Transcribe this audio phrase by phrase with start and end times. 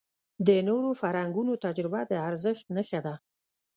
[0.47, 3.15] د نورو فرهنګونو تجربه د ارزښت نښه ده.